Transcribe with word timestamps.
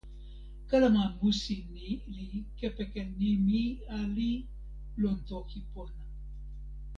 kalama 0.69 1.03
musi 1.19 1.55
ni 1.73 1.87
li 2.13 2.25
kepeken 2.57 3.07
nimi 3.19 3.59
ali 3.99 4.31
lon 5.01 5.17
toki 5.29 5.59
pona! 5.71 6.03